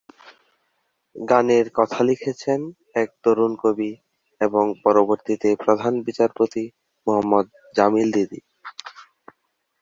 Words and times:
গানের 1.15 1.67
কথা 1.77 1.99
লিখেছেন 2.03 2.59
এক 2.95 3.09
তরুণ 3.23 3.51
কবি 3.63 3.91
এবং 4.41 4.65
পরবর্তীতে 4.83 5.49
প্রধান 5.63 5.93
বিচারপতি 6.07 6.63
মোহাম্মদ 7.07 7.45
জামিল 7.75 8.09
দিদি। 8.11 8.39